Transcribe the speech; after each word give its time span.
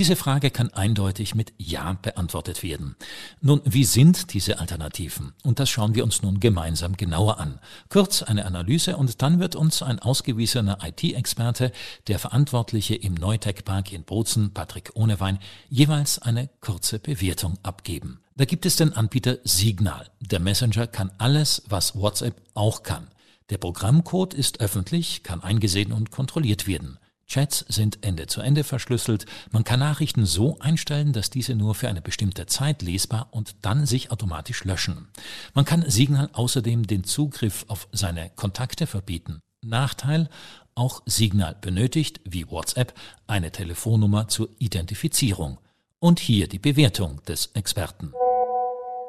Diese 0.00 0.16
Frage 0.16 0.50
kann 0.50 0.72
eindeutig 0.72 1.34
mit 1.34 1.52
Ja 1.58 1.92
beantwortet 1.92 2.62
werden. 2.62 2.96
Nun, 3.42 3.60
wie 3.66 3.84
sind 3.84 4.32
diese 4.32 4.58
Alternativen? 4.58 5.34
Und 5.44 5.58
das 5.58 5.68
schauen 5.68 5.94
wir 5.94 6.04
uns 6.04 6.22
nun 6.22 6.40
gemeinsam 6.40 6.96
genauer 6.96 7.38
an. 7.38 7.60
Kurz 7.90 8.22
eine 8.22 8.46
Analyse 8.46 8.96
und 8.96 9.20
dann 9.20 9.40
wird 9.40 9.56
uns 9.56 9.82
ein 9.82 9.98
ausgewiesener 9.98 10.78
IT-Experte, 10.82 11.70
der 12.06 12.18
Verantwortliche 12.18 12.94
im 12.94 13.12
Neutech-Park 13.12 13.92
in 13.92 14.04
Bozen, 14.04 14.54
Patrick 14.54 14.92
Ohnewein, 14.94 15.38
jeweils 15.68 16.18
eine 16.18 16.48
kurze 16.62 16.98
Bewertung 16.98 17.58
abgeben. 17.62 18.20
Da 18.36 18.46
gibt 18.46 18.64
es 18.64 18.76
den 18.76 18.94
Anbieter 18.94 19.36
Signal. 19.44 20.06
Der 20.20 20.40
Messenger 20.40 20.86
kann 20.86 21.10
alles, 21.18 21.64
was 21.68 21.94
WhatsApp 21.94 22.40
auch 22.54 22.84
kann. 22.84 23.08
Der 23.50 23.58
Programmcode 23.58 24.32
ist 24.32 24.62
öffentlich, 24.62 25.24
kann 25.24 25.42
eingesehen 25.42 25.92
und 25.92 26.10
kontrolliert 26.10 26.66
werden. 26.66 26.99
Chats 27.30 27.64
sind 27.68 28.04
Ende 28.04 28.26
zu 28.26 28.40
Ende 28.40 28.64
verschlüsselt. 28.64 29.24
Man 29.52 29.62
kann 29.62 29.78
Nachrichten 29.78 30.26
so 30.26 30.58
einstellen, 30.58 31.12
dass 31.12 31.30
diese 31.30 31.54
nur 31.54 31.76
für 31.76 31.88
eine 31.88 32.02
bestimmte 32.02 32.46
Zeit 32.46 32.82
lesbar 32.82 33.28
und 33.30 33.54
dann 33.62 33.86
sich 33.86 34.10
automatisch 34.10 34.64
löschen. 34.64 35.06
Man 35.54 35.64
kann 35.64 35.88
Signal 35.88 36.28
außerdem 36.32 36.88
den 36.88 37.04
Zugriff 37.04 37.64
auf 37.68 37.86
seine 37.92 38.30
Kontakte 38.30 38.88
verbieten. 38.88 39.38
Nachteil, 39.62 40.28
auch 40.74 41.02
Signal 41.06 41.56
benötigt, 41.60 42.20
wie 42.24 42.50
WhatsApp, 42.50 42.94
eine 43.28 43.52
Telefonnummer 43.52 44.26
zur 44.26 44.48
Identifizierung. 44.58 45.58
Und 46.00 46.18
hier 46.18 46.48
die 46.48 46.58
Bewertung 46.58 47.22
des 47.26 47.50
Experten. 47.54 48.12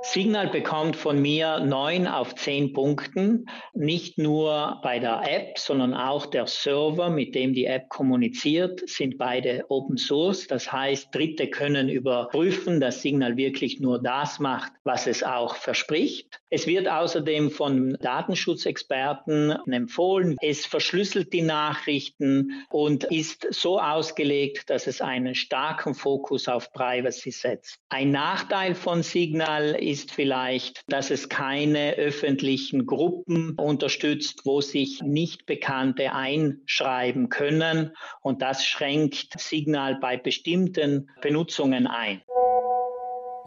Signal 0.04 0.48
bekommt 0.48 0.96
von 0.96 1.22
mir 1.22 1.60
neun 1.60 2.08
auf 2.08 2.34
zehn 2.34 2.74
Punkten, 2.74 3.46
nicht 3.76 4.18
nur 4.18 4.80
bei 4.82 4.98
der 4.98 5.22
App, 5.28 5.60
sondern 5.60 5.94
auch 5.94 6.26
der 6.26 6.48
Server, 6.48 7.12
mit 7.12 7.36
dem 7.36 7.54
die 7.54 7.66
App 7.66 7.88
kommuniziert, 7.90 8.82
sind 8.90 9.20
beide 9.20 9.64
Open 9.70 9.98
Source. 9.98 10.48
Das 10.48 10.72
heißt, 10.72 11.14
Dritte 11.14 11.50
können 11.52 11.88
überprüfen, 11.88 12.80
dass 12.80 13.04
Signal 13.04 13.38
wirklich 13.38 13.80
nur 13.80 14.02
das 14.02 14.40
macht, 14.40 14.72
was 14.84 15.06
es 15.06 15.22
auch 15.22 15.56
verspricht. 15.56 16.42
Es 16.50 16.66
wird 16.66 16.88
außerdem 16.88 17.52
von 17.52 17.96
Datenschutzexperten 18.02 19.52
empfohlen. 19.72 20.36
Es 20.42 20.66
verschlüsselt 20.66 21.32
die 21.32 21.44
Nachrichten 21.44 22.66
und 22.72 23.04
ist 23.06 23.48
so 23.52 23.80
ausgelegt, 23.80 24.70
dass 24.72 24.88
es 24.88 25.00
einen 25.00 25.36
starken 25.36 25.94
Fokus 25.94 26.48
auf 26.48 26.74
Privacy 26.74 27.30
setzt. 27.32 27.78
Ein 27.90 28.10
Nachteil 28.10 28.74
von 28.74 29.04
Signal 29.04 29.76
ist 29.76 29.91
vielleicht, 30.12 30.84
dass 30.88 31.12
es 31.12 31.28
keine 31.28 31.96
öffentlichen 31.96 32.86
Gruppen 32.86 33.56
unterstützt, 33.58 34.42
wo 34.46 34.62
sich 34.62 35.02
nicht 35.02 35.46
Bekannte 35.46 36.14
einschreiben 36.14 37.30
können. 37.30 37.96
Und 38.22 38.42
das 38.42 38.66
schränkt 38.66 39.40
Signal 39.40 39.98
bei 40.00 40.18
bestimmten 40.18 41.10
Benutzungen 41.22 41.88
ein. 41.88 42.22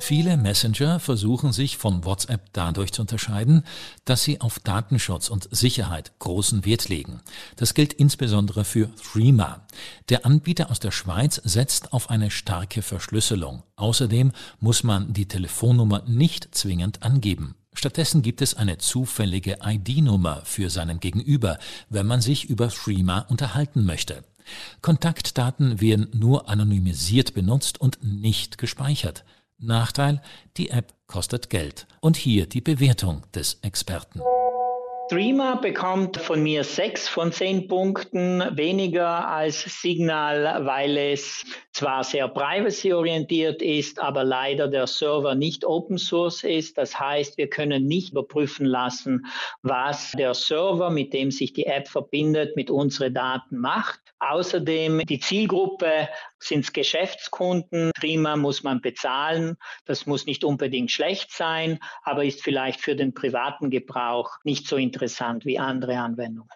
Viele 0.01 0.37
Messenger 0.37 0.99
versuchen 0.99 1.53
sich 1.53 1.79
von 1.79 2.05
WhatsApp 2.05 2.53
dadurch 2.53 2.93
zu 2.93 3.03
unterscheiden, 3.03 3.65
dass 4.05 4.23
sie 4.23 4.41
auf 4.41 4.59
Datenschutz 4.59 5.29
und 5.29 5.49
Sicherheit 5.51 6.19
großen 6.19 6.65
Wert 6.65 6.89
legen. 6.89 7.21
Das 7.57 7.75
gilt 7.75 7.93
insbesondere 7.93 8.65
für 8.65 8.95
Threema. 8.97 9.67
Der 10.09 10.27
Anbieter 10.27 10.71
aus 10.71 10.81
der 10.81 10.91
Schweiz 10.91 11.41
setzt 11.45 11.93
auf 11.93 12.11
eine 12.11 12.31
starke 12.31 12.83
Verschlüsselung. 12.83 13.63
Außerdem 13.77 14.33
muss 14.61 14.83
man 14.83 15.13
die 15.13 15.27
Telefonnummer 15.27 16.03
nicht 16.07 16.55
zwingend 16.55 17.03
angeben. 17.03 17.55
Stattdessen 17.73 18.23
gibt 18.23 18.43
es 18.43 18.55
eine 18.55 18.79
zufällige 18.79 19.59
ID-Nummer 19.65 20.43
für 20.45 20.71
seinen 20.71 21.01
Gegenüber, 21.01 21.59
wenn 21.89 22.07
man 22.07 22.21
sich 22.21 22.45
über 22.49 22.69
Threema 22.69 23.21
unterhalten 23.21 23.85
möchte. 23.85 24.25
Kontaktdaten 24.83 25.81
werden 25.81 26.09
nur 26.13 26.49
anonymisiert 26.49 27.35
benutzt 27.35 27.81
und 27.81 28.03
nicht 28.03 28.59
gespeichert. 28.59 29.25
Nachteil, 29.59 30.21
die 30.57 30.71
App 30.71 30.93
kostet 31.07 31.51
Geld. 31.51 31.87
Und 32.01 32.17
hier 32.17 32.47
die 32.47 32.61
Bewertung 32.61 33.23
des 33.35 33.59
Experten. 33.63 34.21
Streamer 35.07 35.61
bekommt 35.61 36.17
von 36.17 36.43
mir 36.43 36.65
sechs 36.65 37.07
von 37.07 37.31
zehn 37.31 37.69
Punkten 37.69 38.43
weniger 38.57 39.29
als 39.29 39.61
Signal, 39.83 40.65
weil 40.65 40.97
es 40.97 41.45
zwar 41.73 42.05
sehr 42.05 42.27
privacy-orientiert 42.27 43.61
ist, 43.61 44.01
aber 44.01 44.25
leider 44.25 44.67
der 44.67 44.87
Server 44.87 45.35
nicht 45.35 45.67
Open 45.67 45.99
Source 45.99 46.43
ist. 46.43 46.79
Das 46.79 46.99
heißt, 46.99 47.37
wir 47.37 47.51
können 47.51 47.87
nicht 47.87 48.13
überprüfen 48.13 48.65
lassen, 48.65 49.27
was 49.63 50.13
der 50.13 50.33
Server, 50.33 50.89
mit 50.89 51.13
dem 51.13 51.31
sich 51.31 51.53
die 51.53 51.67
App 51.67 51.87
verbindet, 51.87 52.57
mit 52.57 52.71
unseren 52.71 53.13
Daten 53.13 53.59
macht. 53.59 54.01
Außerdem 54.21 55.01
die 55.01 55.21
Zielgruppe 55.21 56.09
sind 56.45 56.75
Geschäftskunden. 56.75 57.91
Prima 57.95 58.37
muss 58.37 58.63
man 58.63 58.81
bezahlen. 58.81 59.57
Das 59.85 60.07
muss 60.07 60.27
nicht 60.27 60.45
unbedingt 60.45 60.91
schlecht 60.91 61.33
sein, 61.33 61.79
aber 62.03 62.25
ist 62.25 62.43
vielleicht 62.43 62.81
für 62.81 62.97
den 62.97 63.15
privaten 63.15 63.71
Gebrauch 63.71 64.39
nicht 64.45 64.67
so 64.67 64.77
interessant 64.77 65.45
wie 65.45 65.59
andere 65.59 65.99
Anwendungen. 65.99 66.49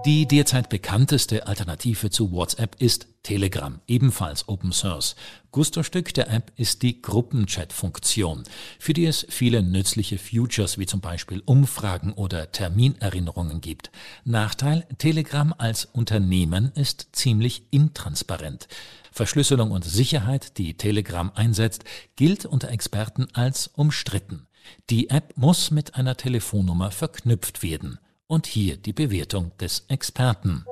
Die 0.00 0.26
derzeit 0.26 0.68
bekannteste 0.68 1.46
Alternative 1.46 2.10
zu 2.10 2.32
WhatsApp 2.32 2.74
ist 2.80 3.06
Telegram, 3.22 3.80
ebenfalls 3.86 4.48
Open 4.48 4.72
Source. 4.72 5.14
Gusto-Stück 5.52 6.12
der 6.14 6.28
App 6.28 6.50
ist 6.56 6.82
die 6.82 7.00
Gruppenchat-Funktion, 7.00 8.42
für 8.80 8.94
die 8.94 9.06
es 9.06 9.24
viele 9.28 9.62
nützliche 9.62 10.18
Futures 10.18 10.76
wie 10.76 10.86
zum 10.86 11.00
Beispiel 11.00 11.40
Umfragen 11.44 12.14
oder 12.14 12.50
Terminerinnerungen 12.50 13.60
gibt. 13.60 13.92
Nachteil, 14.24 14.88
Telegram 14.98 15.54
als 15.56 15.84
Unternehmen 15.84 16.72
ist 16.74 17.10
ziemlich 17.12 17.62
intransparent. 17.70 18.66
Verschlüsselung 19.12 19.70
und 19.70 19.84
Sicherheit, 19.84 20.58
die 20.58 20.74
Telegram 20.76 21.30
einsetzt, 21.32 21.84
gilt 22.16 22.44
unter 22.44 22.70
Experten 22.70 23.28
als 23.34 23.68
umstritten. 23.68 24.48
Die 24.90 25.10
App 25.10 25.36
muss 25.36 25.70
mit 25.70 25.94
einer 25.94 26.16
Telefonnummer 26.16 26.90
verknüpft 26.90 27.62
werden. 27.62 28.00
Und 28.26 28.46
hier 28.46 28.76
die 28.76 28.92
Bewertung 28.92 29.56
des 29.58 29.84
Experten. 29.88 30.64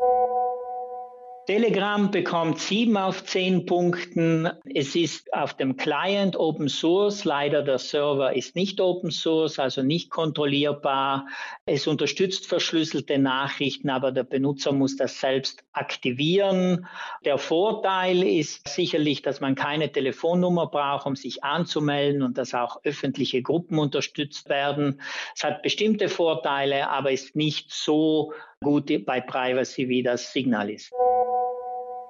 Telegram 1.51 2.13
bekommt 2.13 2.61
sieben 2.61 2.97
auf 2.97 3.25
zehn 3.25 3.67
Punkten. 3.67 4.49
Es 4.73 4.95
ist 4.95 5.35
auf 5.35 5.55
dem 5.55 5.77
Client 5.77 6.37
Open 6.37 6.69
Source. 6.69 7.25
Leider 7.25 7.65
der 7.65 7.79
Server 7.79 8.37
ist 8.37 8.55
nicht 8.55 8.81
Open 8.81 9.11
Source, 9.11 9.59
also 9.59 9.83
nicht 9.83 10.11
kontrollierbar. 10.11 11.27
Es 11.67 11.89
unterstützt 11.89 12.47
verschlüsselte 12.47 13.19
Nachrichten, 13.19 13.91
aber 13.91 14.13
der 14.13 14.23
Benutzer 14.23 14.71
muss 14.71 14.95
das 14.97 15.19
selbst 15.19 15.65
aktivieren. 15.73 16.87
Der 17.25 17.37
Vorteil 17.37 18.23
ist 18.23 18.69
sicherlich, 18.69 19.23
dass 19.23 19.41
man 19.41 19.57
keine 19.57 19.91
Telefonnummer 19.91 20.69
braucht, 20.69 21.05
um 21.07 21.17
sich 21.17 21.43
anzumelden 21.43 22.23
und 22.23 22.39
dass 22.39 22.55
auch 22.55 22.79
öffentliche 22.85 23.43
Gruppen 23.43 23.81
unterstützt 23.81 24.49
werden. 24.49 25.01
Es 25.35 25.43
hat 25.43 25.63
bestimmte 25.63 26.09
Vorteile, 26.09 26.91
aber 26.91 27.11
ist 27.11 27.35
nicht 27.35 27.73
so 27.73 28.35
gut 28.61 29.05
bei 29.05 29.21
Privacy, 29.21 29.89
wie 29.89 30.05
das 30.05 30.33
Signal 30.33 30.71
ist 30.71 30.93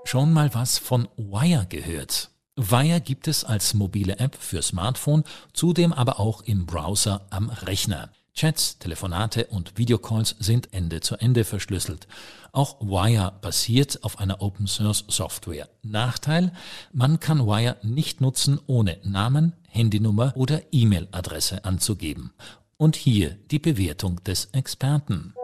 schon 0.05 0.33
mal 0.33 0.55
was 0.55 0.79
von 0.79 1.09
Wire 1.17 1.67
gehört? 1.69 2.31
Wire 2.57 3.01
gibt 3.01 3.29
es 3.29 3.45
als 3.45 3.75
mobile 3.75 4.19
App 4.19 4.37
für 4.37 4.63
Smartphone, 4.63 5.25
zudem 5.53 5.93
aber 5.93 6.21
auch 6.21 6.43
im 6.43 6.67
Browser 6.67 7.27
am 7.31 7.49
Rechner. 7.49 8.11
Chats, 8.35 8.79
Telefonate 8.79 9.47
und 9.47 9.77
Videocalls 9.77 10.37
sind 10.39 10.73
Ende 10.73 11.01
zu 11.01 11.17
Ende 11.17 11.45
verschlüsselt. 11.45 12.07
Auch 12.53 12.81
Wire 12.81 13.33
basiert 13.41 14.03
auf 14.03 14.19
einer 14.19 14.41
Open 14.41 14.67
Source 14.67 15.05
Software. 15.09 15.69
Nachteil, 15.83 16.53
man 16.93 17.21
kann 17.21 17.47
Wire 17.47 17.77
nicht 17.83 18.21
nutzen, 18.21 18.61
ohne 18.67 18.99
Namen, 19.03 19.53
Handynummer 19.69 20.33
oder 20.37 20.63
E-Mail-Adresse 20.73 21.65
anzugeben. 21.65 22.33
Und 22.77 22.97
hier 22.97 23.37
die 23.51 23.59
Bewertung 23.59 24.23
des 24.25 24.47
Experten. 24.53 25.35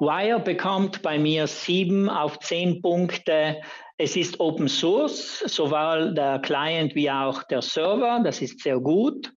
Wire 0.00 0.40
bekommt 0.40 1.02
bei 1.02 1.18
mir 1.18 1.46
sieben 1.46 2.08
auf 2.08 2.38
zehn 2.38 2.80
Punkte. 2.80 3.60
Es 3.98 4.16
ist 4.16 4.40
Open 4.40 4.66
Source, 4.66 5.40
sowohl 5.40 6.14
der 6.14 6.38
Client 6.38 6.94
wie 6.94 7.10
auch 7.10 7.42
der 7.42 7.60
Server. 7.60 8.22
Das 8.24 8.40
ist 8.40 8.60
sehr 8.60 8.80
gut. 8.80 9.30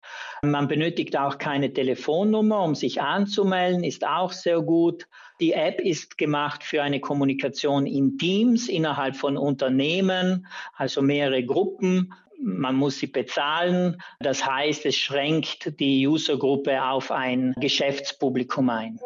Man 0.44 0.68
benötigt 0.68 1.18
auch 1.18 1.38
keine 1.38 1.72
Telefonnummer, 1.72 2.62
um 2.62 2.76
sich 2.76 3.02
anzumelden, 3.02 3.82
ist 3.82 4.06
auch 4.06 4.30
sehr 4.30 4.60
gut. 4.60 5.08
Die 5.40 5.52
App 5.52 5.80
ist 5.80 6.16
gemacht 6.16 6.62
für 6.62 6.80
eine 6.80 7.00
Kommunikation 7.00 7.84
in 7.84 8.16
Teams 8.16 8.68
innerhalb 8.68 9.16
von 9.16 9.36
Unternehmen, 9.36 10.46
also 10.76 11.02
mehrere 11.02 11.44
Gruppen. 11.44 12.14
Man 12.38 12.76
muss 12.76 12.98
sie 12.98 13.08
bezahlen. 13.08 14.00
Das 14.20 14.46
heißt, 14.46 14.86
es 14.86 14.94
schränkt 14.94 15.80
die 15.80 16.06
Usergruppe 16.06 16.84
auf 16.84 17.10
ein 17.10 17.52
Geschäftspublikum 17.58 18.70
ein. 18.70 19.00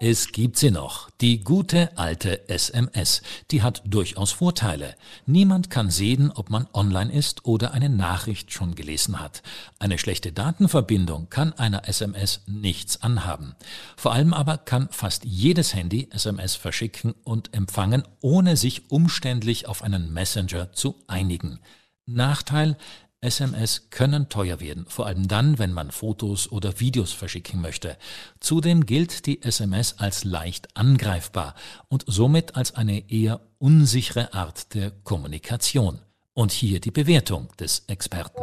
Es 0.00 0.30
gibt 0.30 0.56
sie 0.56 0.70
noch, 0.70 1.10
die 1.20 1.40
gute 1.40 1.98
alte 1.98 2.48
SMS. 2.48 3.20
Die 3.50 3.62
hat 3.62 3.82
durchaus 3.84 4.30
Vorteile. 4.30 4.94
Niemand 5.26 5.70
kann 5.70 5.90
sehen, 5.90 6.30
ob 6.30 6.50
man 6.50 6.68
online 6.72 7.12
ist 7.12 7.46
oder 7.46 7.72
eine 7.72 7.88
Nachricht 7.88 8.52
schon 8.52 8.76
gelesen 8.76 9.18
hat. 9.18 9.42
Eine 9.80 9.98
schlechte 9.98 10.30
Datenverbindung 10.30 11.30
kann 11.30 11.52
einer 11.52 11.88
SMS 11.88 12.42
nichts 12.46 13.02
anhaben. 13.02 13.56
Vor 13.96 14.12
allem 14.12 14.34
aber 14.34 14.58
kann 14.58 14.88
fast 14.92 15.24
jedes 15.24 15.74
Handy 15.74 16.06
SMS 16.12 16.54
verschicken 16.54 17.16
und 17.24 17.52
empfangen, 17.52 18.04
ohne 18.20 18.56
sich 18.56 18.92
umständlich 18.92 19.66
auf 19.66 19.82
einen 19.82 20.12
Messenger 20.12 20.72
zu 20.72 20.94
einigen. 21.08 21.58
Nachteil, 22.06 22.76
SMS 23.20 23.90
können 23.90 24.28
teuer 24.28 24.60
werden, 24.60 24.86
vor 24.88 25.06
allem 25.06 25.26
dann, 25.26 25.58
wenn 25.58 25.72
man 25.72 25.90
Fotos 25.90 26.52
oder 26.52 26.78
Videos 26.78 27.12
verschicken 27.12 27.60
möchte. 27.60 27.96
Zudem 28.38 28.86
gilt 28.86 29.26
die 29.26 29.42
SMS 29.42 29.98
als 29.98 30.22
leicht 30.22 30.68
angreifbar 30.74 31.56
und 31.88 32.04
somit 32.06 32.54
als 32.54 32.76
eine 32.76 33.10
eher 33.10 33.40
unsichere 33.58 34.32
Art 34.34 34.72
der 34.74 34.92
Kommunikation. 35.02 35.98
Und 36.32 36.52
hier 36.52 36.78
die 36.78 36.92
Bewertung 36.92 37.48
des 37.58 37.84
Experten. 37.88 38.40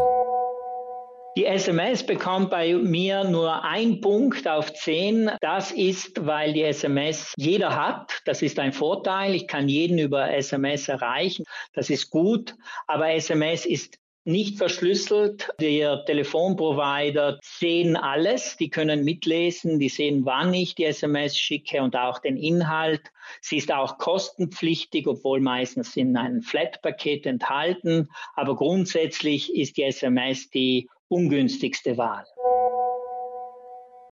Die 1.37 1.45
SMS 1.45 2.05
bekommt 2.05 2.49
bei 2.49 2.73
mir 2.73 3.23
nur 3.23 3.63
ein 3.63 4.01
Punkt 4.01 4.47
auf 4.47 4.73
zehn. 4.73 5.31
Das 5.39 5.71
ist, 5.71 6.25
weil 6.25 6.51
die 6.51 6.63
SMS 6.63 7.33
jeder 7.37 7.75
hat. 7.75 8.21
Das 8.25 8.41
ist 8.41 8.59
ein 8.59 8.73
Vorteil. 8.73 9.35
Ich 9.35 9.47
kann 9.47 9.69
jeden 9.69 9.99
über 9.99 10.33
SMS 10.33 10.89
erreichen. 10.89 11.45
Das 11.73 11.89
ist 11.89 12.09
gut. 12.09 12.55
Aber 12.87 13.11
SMS 13.11 13.65
ist 13.65 13.97
nicht 14.25 14.57
verschlüsselt. 14.57 15.49
Der 15.59 16.03
Telefonprovider 16.05 17.39
sehen 17.41 17.95
alles, 17.95 18.57
die 18.57 18.69
können 18.69 19.05
mitlesen, 19.05 19.79
die 19.79 19.89
sehen, 19.89 20.25
wann 20.25 20.53
ich 20.53 20.75
die 20.75 20.85
SMS 20.85 21.37
schicke 21.37 21.81
und 21.81 21.95
auch 21.95 22.19
den 22.19 22.35
Inhalt. 22.35 23.11
Sie 23.39 23.57
ist 23.57 23.71
auch 23.71 23.97
kostenpflichtig, 23.97 25.07
obwohl 25.07 25.39
meistens 25.39 25.95
in 25.95 26.17
einem 26.17 26.41
Flat-Paket 26.41 27.25
enthalten. 27.25 28.09
Aber 28.35 28.55
grundsätzlich 28.55 29.55
ist 29.55 29.77
die 29.77 29.83
SMS 29.83 30.49
die 30.49 30.89
ungünstigste 31.07 31.97
Wahl. 31.97 32.25